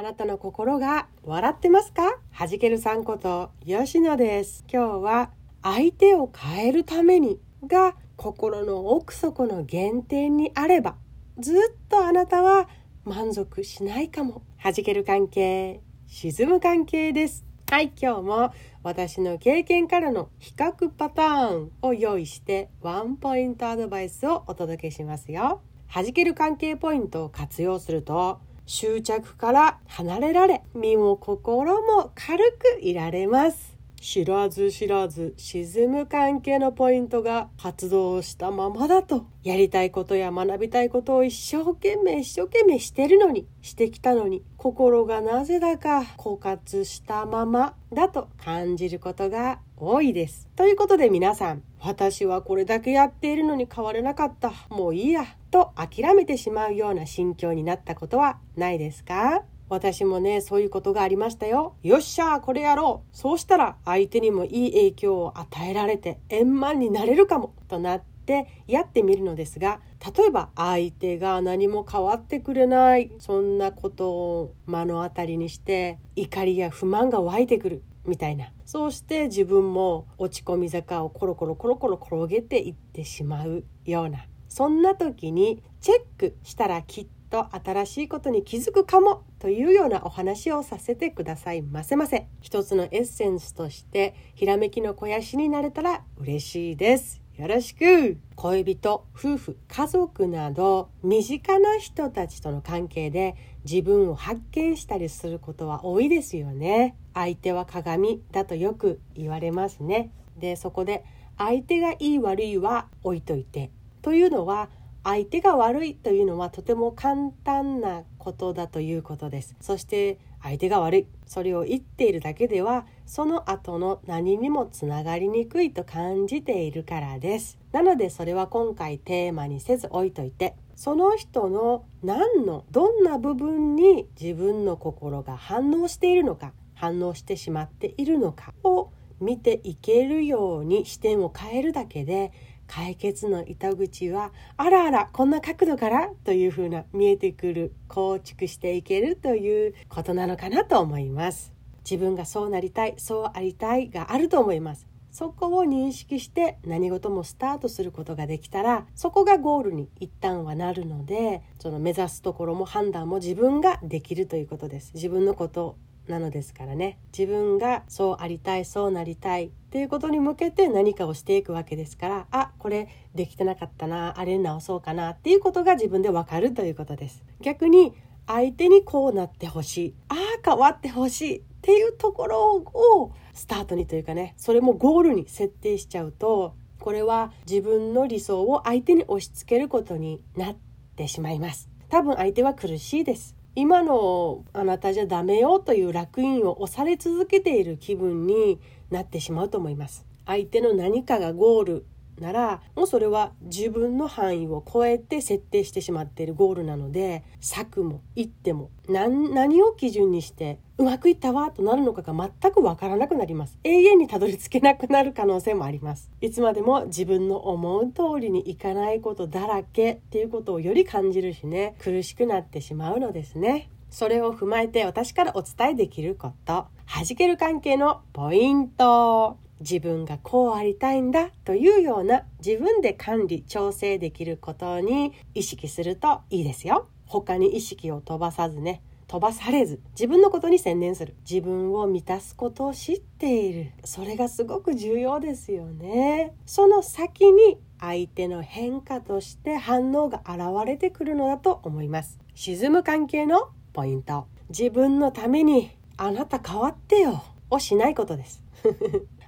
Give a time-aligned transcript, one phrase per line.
[0.00, 2.18] あなたの心が笑ってますか？
[2.30, 4.64] はじけるさんこと吉野です。
[4.66, 5.30] 今日は
[5.62, 10.96] 相手を変えるためにが心の奥底の原点にあれば
[11.38, 11.56] ずっ
[11.90, 12.66] とあなたは
[13.04, 14.40] 満足しないかも。
[14.56, 17.44] はじける関係沈む関係です。
[17.70, 25.60] はい今日も私の経験からの比較パターンを用意してワンポイントアドバイスをお届けしますよ。
[25.88, 28.40] はじける関係ポイントを活用すると
[28.70, 33.76] 執着から離れられ身も心も軽くいられます。
[34.00, 50.46] 知らず知らず沈む関係のポイントが発動したままだとやりたいことや学びたいことを一生懸命一生懸命してるのにしてきたのに心がなぜだか枯渇したままだと感じることが多いです。
[50.56, 59.42] ということで皆さん私はこれだけやっているのに変われなかったもういいやと諦めてしまうような心境になったことはないですか？
[59.70, 61.76] 私もね、そういうことがありましたよ。
[61.82, 69.80] よっしゃこれやろうそうしたら相手にもいい影響を与えられて円満になれるかもとなってやってみるのですが、
[70.16, 77.82] 例えば相手が何も変わってくれない、そんなことを目の当たりにして怒りや不満が湧いてくる。
[78.06, 78.52] みたいな。
[78.64, 84.26] そうして自分も落ち込み坂をコロコロコロコロ転げていってしまうような。
[84.48, 92.26] そんな時にチェックしたらきっと新しいことに気づくかもというようなお話をさせてくださいませませ。
[92.40, 97.19] 一つのエッセンスとしてひらめきの肥やしになれたら嬉しいです。
[97.40, 98.18] よろしく。
[98.36, 106.96] 恋人夫婦家族など身近な人たちとの関係で自分を発見したりすることは多いですよね。
[107.14, 110.10] 相手は鏡だとよく言われますね。
[110.36, 111.02] でそこで
[111.38, 113.70] 相手がいい悪いは置いといて
[114.02, 114.68] というのは
[115.02, 119.56] 相手が悪いというのはとても簡単なことだということです。
[119.62, 127.58] そして相手が悪いそれを言っているだけではその後の何にもつながりにくいと感じているからです。
[127.72, 138.90] なのでそれは今回テーマにせず置いといてその人の何のどんな部分に自分の心が反応しているのか反応してしまっているのかを
[139.20, 142.32] 見ていけるように視点を変えるだけで
[142.70, 151.52] 解決の糸口はあらあらこんな角度からというふうな見えてくる構築していけるということなのかなと思います。
[151.80, 154.86] 自分がそうなりたいそうありたいがあると思います。
[155.10, 164.92] そこを認識して何事もスタートすることができたらそこがゴールに一旦はなるのでその目指すところも判断も自分ができるということです。
[164.94, 165.76] 自分のこと
[166.08, 166.98] なのですからね。
[167.16, 177.22] 自分がそうありたいそうなりたいっていうことに向けて何かをしていくわけですからあこれできてなかったなあれ直そうかなっていうことが自分でわかるということです。
[177.40, 177.94] 逆に
[178.26, 190.56] 相手にこうなってほしいああ変わってほしいっていうところをスタートにというかねそれもゴールに設定しちゃうとこれは自分の理想を相手に押し付けることになっ
[190.96, 191.68] てしまいます。
[191.88, 193.36] 多分相手は苦しいです。
[193.56, 200.06] 今のあなたじゃダメよという烙印を押され続けている気分になってしまうと思います。
[200.26, 201.86] 相手の何かがゴール
[202.20, 213.58] ならもうそれは自分の範囲を超えて設定してしまっているゴールなので策も一手も何を基準にしてうまくいったわとなるのかが全くわからなくなります。
[213.64, 216.10] 永遠にたどり着けなくなる可能性もあります。
[216.20, 223.70] いつまでも自分の思う通りにいかないことだらけっていうことをより感じるしね苦しくなってしまうのですね。
[223.90, 226.66] それを踏まえて私からお伝えできること。
[226.86, 229.36] 弾ける関係のポイント。
[229.60, 236.88] 自分がこうありたいんだというような自分で管理調整できることに意識するといいですよ。
[237.06, 241.16] 他に意識を飛ばさずね飛ばされず自分のことに専念する。
[241.28, 243.72] 自分を満たすことを知っている。
[243.84, 246.32] それがすごく重要ですよね。
[246.46, 252.20] その先に相手の変化として反応が現れてくるのだと思います。
[252.36, 254.26] 沈む関係のポイント。
[254.48, 257.22] 自分のためにあなた変わってよ。
[257.50, 258.44] をしないことです。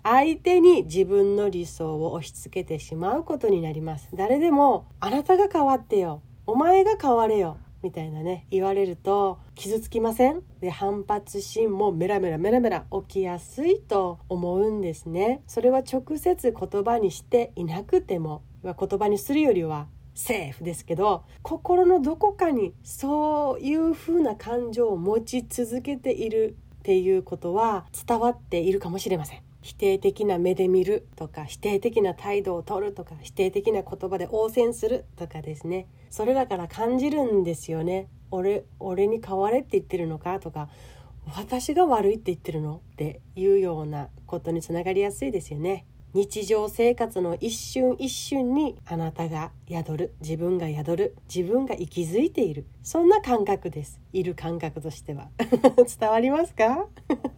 [0.02, 4.08] 相手に自分の理想を押し付けてしまうことになります。
[4.14, 6.22] 誰でもあなたが変わってよ。
[6.46, 7.56] お前が変われよ。
[7.82, 10.42] みたいなね言われると傷つきません？
[10.60, 15.42] で反発心もメラメラメラメラ起きやすいと思うんですね。
[15.46, 18.42] それは直接言葉にしていなくても。
[18.64, 29.42] 言葉にするよりはセーフですけど心のどこかにそういう風な感情を持ち続けているっていうことは伝わっているかもしれません。
[29.62, 35.86] 否定的な目で見るとか否定的な態度をとるとか否定的な言葉で応戦するとかですね。
[36.10, 38.08] それらから感じるんですよね。
[38.30, 40.68] 俺俺に変われって言ってるのかとか
[41.34, 45.86] 私が悪いって言ってるのっていうようなことにつながりやすいですよね。
[46.14, 50.14] 日常生活の一瞬一瞬にあなたが宿る。
[50.20, 51.16] 自分が宿る。
[51.34, 52.66] 自分が息づいている。
[52.82, 53.98] そんな感覚です。
[54.12, 55.28] いる感覚としては。
[55.98, 56.86] 伝わりますか？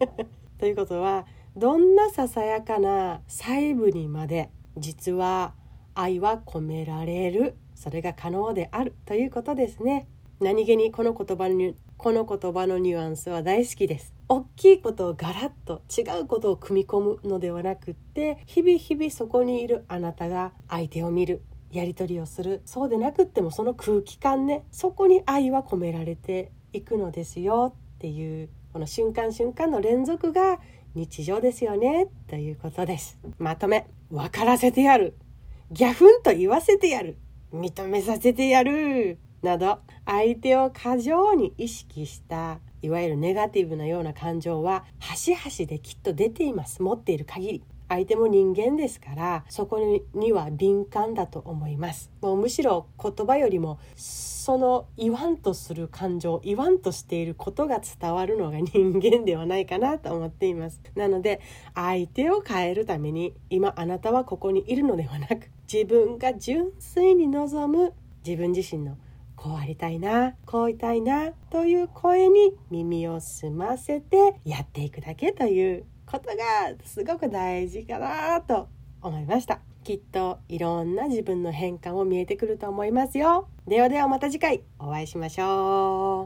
[0.59, 1.25] ということは
[1.57, 5.53] どんなささやかな細部にまで実は
[5.93, 10.05] 愛は込められるそれが可能であるということですね。
[10.41, 14.13] 何気にこの言葉にこの言葉のニュアンスは大好きです。
[14.27, 21.41] 大きいことをガラッと違うことを組み込むのではなくって日々日々そこにいるあなたが相手を見る
[21.71, 30.59] やり取りをするそうでなくってもその空気感ねそこに愛は込められていくのですよっていうこの瞬間瞬間の連続が
[30.95, 32.07] 日常ですよね。
[32.27, 33.19] ということです。
[33.37, 33.85] まとめ。
[34.09, 35.13] 分からせてやる。
[35.69, 37.17] ギャフンと言わせてやる。
[37.53, 39.17] 認めさせてやる。
[39.41, 46.81] など相手を過剰に意識したいわゆるネガティブなような感情は端々できっと出ています。
[46.81, 47.63] 持っている限り。
[47.87, 49.79] 相手も人間ですからそこ
[50.13, 52.11] には敏感だと思います。
[52.21, 60.81] もうむしろ言葉よりもその言わんとする感情言わんとしていることが伝わるのが 人間ではないかなと思っています。
[60.95, 61.41] なので
[61.73, 67.93] 相手を変えるために今あなたはここにいるのではなく自分が純粋に望む
[68.25, 68.97] 自分自身の
[69.35, 75.85] こうありたいなこういたいなという声に耳を澄ませてやっていくだけという
[76.19, 78.69] ことがすごく大事かなと
[79.01, 79.59] 思いました。
[79.83, 83.47] きっといろんな自分の変化も見えてくると思いますよ。
[83.67, 86.23] ではではまた次回お会いしましょう。